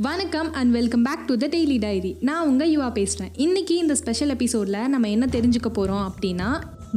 [0.00, 4.28] வணக்கம் and welcome back to the daily diary நான் உங்கள் யுவா பேசுகிறேன் இன்றைக்கி இந்த ஸ்பெஷல்
[4.28, 6.46] எபிசோடில் நம்ம என்ன தெரிஞ்சுக்க போகிறோம் அப்படின்னா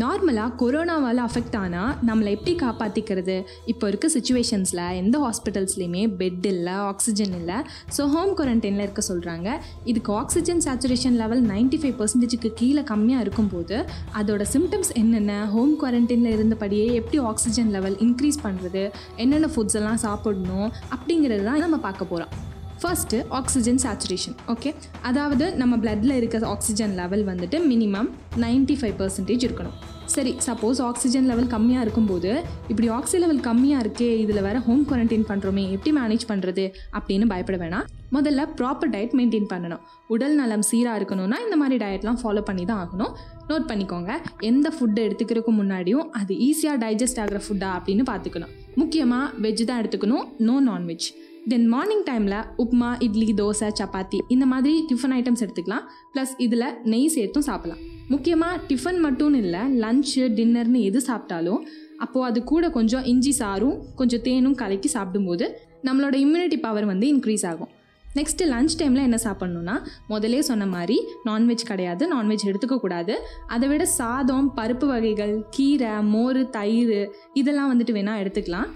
[0.01, 3.35] நார்மலாக கொரோனாவால் அஃபெக்ட் ஆனால் நம்மளை எப்படி காப்பாற்றிக்கிறது
[3.65, 7.57] இப்போ இருக்க சுச்சுவேஷன்ஸில் எந்த ஹாஸ்பிட்டல்ஸ்லேயுமே பெட் இல்லை ஆக்சிஜன் இல்லை.
[7.97, 9.49] ஸோ ஹோம் குவாரண்டைனில் இருக்க சொல்கிறாங்க
[9.83, 13.77] இதுக்கு oxygen saturation level ninety five பர்சன்டேஜுக்கு கீழே கம்மியாக இருக்கும்போது
[14.21, 15.45] அதோட சிம்டம்ஸ் என்னென்ன?
[15.45, 18.85] ஹோம் குவாரண்டைனில் இருந்தபடியே எப்படி ஆக்சிஜன் லெவல் இன்க்ரீஸ் பண்ணுறது
[19.15, 20.71] என்னென்ன ஃபுட்ஸ் எல்லாம் சாப்பிடணும்?
[20.95, 22.42] அப்படிங்கிறது தான் நம்ம பார்க்க போகிறோம்
[22.83, 24.69] ஃபஸ்ட்டு ஆக்சிஜன் சேச்சுரேஷன் ஓகே
[25.09, 28.09] அதாவது நம்ம பிளட்டில் இருக்க ஆக்சிஜன் லெவல் வந்துட்டு மினிமம்
[28.43, 29.75] நைன்ட்டி ஃபைவ் பர்சன்டேஜ் இருக்கணும்.
[30.13, 32.31] சரி சப்போஸ் ஆக்சிஜன் லெவல் கம்மியாக இருக்கும்போது
[32.71, 36.65] இப்படி ஆக்சிஜன் லெவல் கம்மியாக இருக்கே இதில் வேறு ஹோம் குவாரண்டைன் பண்ணுறோமே எப்படி மேனேஜ் பண்ணுறது
[36.97, 37.87] அப்படின்னு பயப்பட வேணாம்.
[38.15, 39.81] முதல்ல ப்ராப்பர் டயட் மெயின்டைன் பண்ணணும்.
[40.15, 43.13] உடல் நலம் சீராக இருக்கணும்னா இந்த மாதிரி டயட்லாம் ஃபாலோ பண்ணி தான் ஆகணும்.
[43.49, 44.11] நோட் பண்ணிக்கோங்க
[44.51, 48.53] எந்த ஃபுட்டை எடுத்துக்கிறதுக்கு முன்னாடியும் அது ஈஸியாக டைஜஸ்ட் ஆகிற ஃபுட்டா அப்படின்னு பார்த்துக்கணும்.
[48.81, 51.07] முக்கியமாக வெஜ் தான் எடுத்துக்கணும் நோ நான்வெஜ்
[51.51, 55.85] தென் மார்னிங் டைமில் உப்மா இட்லி தோசை சப்பாத்தி இந்த மாதிரி டிஃபன் ஐட்டம்ஸ் எடுத்துக்கலாம்.
[56.13, 57.81] ப்ளஸ் இதில் நெய் சேர்த்தும் சாப்பிடலாம்.
[58.09, 61.61] முக்கியமாக டிஃபன் மட்டும் இல்லை லஞ்சு டின்னர்னு எது சாப்பிட்டாலும்
[61.97, 65.47] அப்போது அது கூட கொஞ்சம் இஞ்சி சாரும் கொஞ்சம் தேனும் கலக்கி சாப்பிடும்போது
[65.87, 67.71] நம்மளோட இம்யூனிட்டி பவர் வந்து இன்க்ரீஸ் ஆகும்.
[68.17, 69.75] நெக்ஸ்ட்டு லஞ்ச் டைமில் என்ன சாப்பிட்ணுன்னா
[70.07, 73.13] முதலே சொன்ன மாதிரி நான்வெஜ் கிடையாது நான்வெஜ் எடுத்துக்கக்கூடாது
[73.47, 76.97] அதை விட சாதம் பருப்பு வகைகள் கீரை மோர் தயிர்
[77.33, 78.69] இதெல்லாம் வந்துட்டு வேணால் எடுத்துக்கலாம்.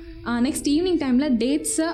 [0.45, 1.85] நெக்ஸ்ட் ஈவினிங் டைமில் டேட்ஸு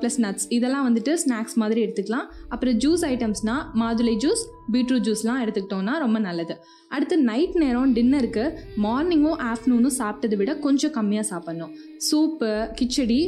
[0.00, 2.26] ப்ளஸ் நட்ஸ் இதெல்லாம் வந்துட்டு ஸ்நாக்ஸ் மாதிரி எடுத்துக்கலாம்.
[2.54, 4.42] அப்புறம் ஜூஸ் ஐட்டம்ஸ்னால் மாதுளை ஜூஸ்
[4.74, 6.56] பீட்ரூட் ஜூஸ்லாம் எடுத்துக்கிட்டோம்னா ரொம்ப நல்லது.
[6.96, 8.46] அடுத்து நைட் நேரம் டின்னருக்கு
[8.86, 11.74] மார்னிங்கும் ஆஃப்டர்நூனும் சாப்பிட்டதை விட கொஞ்சம் கம்மியாக சாப்பிட்ணும்.
[12.08, 13.20] சூப்பு கிச்சடி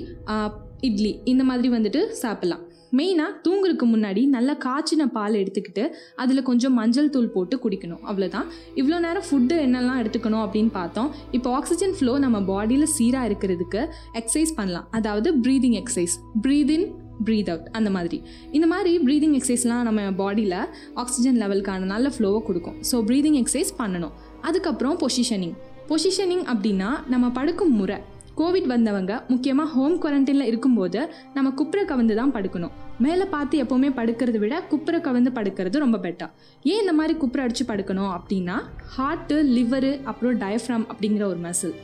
[0.88, 2.64] இட்லி இந்த மாதிரி வந்துட்டு சாப்பிட்லாம்.
[2.98, 5.84] மெயினாக தூங்குறதுக்கு முன்னாடி நல்லா காய்ச்சின பால் எடுத்துக்கிட்டு
[6.22, 8.02] அதில் கொஞ்சம் மஞ்சள் தூள் போட்டு குடிக்கணும்.
[8.10, 8.46] அவ்வளோதான்
[8.80, 11.10] இவ்வளோ நேரம் ஃபுட்டு என்னெல்லாம் எடுத்துக்கணும் அப்படின்னு பார்த்தோம்.
[11.38, 13.82] இப்போ ஆக்சிஜன் ஃப்ளோ நம்ம பாடியில் சீராக இருக்கிறதுக்கு
[14.22, 14.88] எக்ஸசைஸ் பண்ணலாம்.
[15.00, 16.16] அதாவது breathing exercise
[16.46, 16.88] breathe in
[17.26, 18.18] breathe out அந்த மாதிரி.
[18.56, 20.60] இந்த மாதிரி ப்ரீதிங் எக்ஸசைஸ்லாம் நம்ம பாடியில்
[21.02, 22.76] ஆக்சிஜன் லெவலுக்கான நல்ல ஃப்ளோவை கொடுக்கும்.
[22.90, 24.14] ஸோ ப்ரீதிங் எக்ஸசைஸ் பண்ணணும்.
[24.48, 25.56] அதுக்கப்புறம் பொசிஷனிங்
[25.90, 27.98] பொசிஷனிங் அப்படின்னா நம்ம படுக்கும் முறை.
[28.38, 31.00] கோவிட் வந்தவங்க முக்கியமாக ஹோம் குவாரண்டைனில் இருக்கும்போது
[31.36, 32.74] நம்ம குப்புற கவிந்து தான் படுக்கணும்.
[33.04, 36.32] மேலே பார்த்து எப்போவுமே படுக்கிறத விட குப்புற கவுந்து படுக்கிறது ரொம்ப பெட்டர்
[36.70, 38.56] ஏன் இந்த மாதிரி குப்புற அடித்து படுக்கணும் அப்படின்னா
[38.96, 41.74] ஹார்ட்டு லிவரு அப்புறம் டயஃப்ராம் அப்படிங்கிற ஒரு மசில்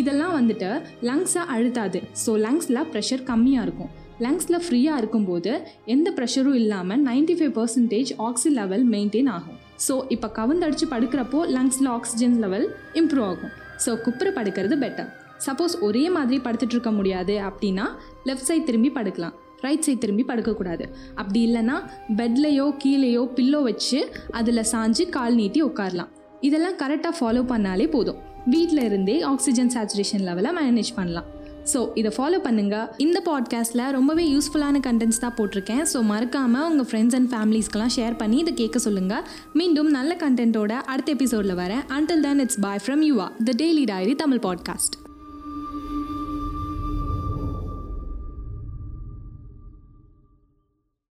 [0.00, 0.68] இதெல்லாம் வந்துட்டு
[1.08, 1.98] லங்ஸை அழுத்தாது.
[2.24, 3.90] ஸோ லங்ஸில் ப்ரெஷர் கம்மியாக இருக்கும்.
[4.26, 5.52] லங்ஸில் ஃப்ரீயாக இருக்கும்போது
[5.94, 9.58] எந்த ப்ரெஷரும் இல்லாமல் ninety five percentage oxy level maintain ஆகும்.
[9.86, 12.68] ஸோ இப்போ கவுந்தடிச்சு படுக்கிறப்போ லங்ஸில் ஆக்சிஜன் லெவல்
[13.02, 13.52] இம்ப்ரூவ் ஆகும்.
[13.86, 15.10] ஸோ குப்புற படுக்கிறது பெட்டர்
[15.46, 17.86] சப்போஸ் ஒரே மாதிரி படுத்துட்டு இருக்க முடியாது அப்படின்னா
[18.28, 19.36] லெஃப்ட் சைட் திரும்பி படுக்கலாம்.
[19.66, 20.84] ரைட் சைட் திரும்பி படுக்கக்கூடாது.
[21.20, 21.76] அப்படி இல்லைன்னா
[22.20, 24.00] பெட்லேயோ கீழேயோ பில்லோ வச்சு
[24.38, 26.10] அதில் சாஞ்சு கால் நீட்டி உட்காரலாம்.
[26.48, 28.18] இதெல்லாம் கரெக்டாக ஃபாலோ பண்ணாலே போதும்.
[28.54, 31.28] வீட்டில் இருந்தே ஆக்சிஜன் சேச்சுரேஷன் லெவலை மேனேஜ் பண்ணலாம்.
[31.72, 35.84] ஸோ இதை ஃபாலோ பண்ணுங்கள் இந்த பாட்காஸ்ட்டில் ரொம்பவே யூஸ்ஃபுல்லான கண்டென்ட்ஸ் தான் போட்டிருக்கேன்.
[35.92, 39.22] ஸோ மறக்காமல் உங்கள் ஃப்ரெண்ட்ஸ் அண்ட் ஃபேமிலிஸ்க்கெலாம் ஷேர் பண்ணி இதை கேட்க சொல்லுங்கள்
[39.60, 41.84] மீண்டும் நல்ல கண்டென்ட்டோட அடுத்த எபிசோடில் வரேன்.
[41.98, 45.01] Until then it's bye from Yuva the daily diary Tamil podcast